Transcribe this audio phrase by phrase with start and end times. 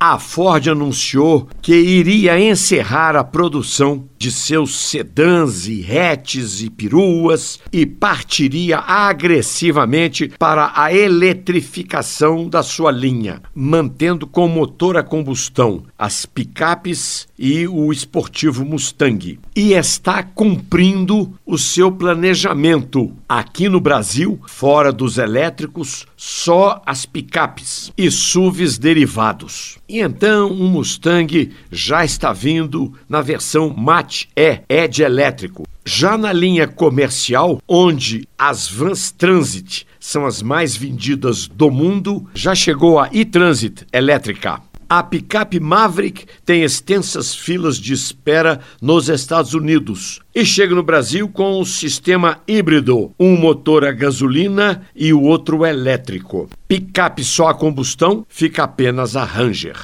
[0.00, 7.60] a Ford anunciou que iria encerrar a produção de seus sedãs e hatches e peruas
[7.70, 16.24] e partiria agressivamente para a eletrificação da sua linha, mantendo com motor a combustão as
[16.24, 19.38] picapes e o esportivo Mustang.
[19.54, 23.12] E está cumprindo o seu planejamento.
[23.28, 29.76] Aqui no Brasil, fora dos elétricos, só as picapes e SUVs derivados.
[29.88, 35.66] E então o Mustang já está vindo na versão Mach-E, E de elétrico.
[35.84, 42.54] Já na linha comercial, onde as vans Transit são as mais vendidas do mundo, já
[42.54, 44.69] chegou a e-Transit elétrica.
[44.92, 51.28] A picape Maverick tem extensas filas de espera nos Estados Unidos e chega no Brasil
[51.28, 56.50] com o sistema híbrido, um motor a gasolina e o outro elétrico.
[56.66, 59.76] Picape só a combustão fica apenas a Ranger.